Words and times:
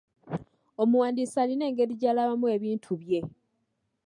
Omuwandiisi 0.81 1.37
alina 1.43 1.63
engeri 1.69 1.93
gy'alabamu 2.01 2.45
ebintu 2.55 2.91
bye. 3.01 3.19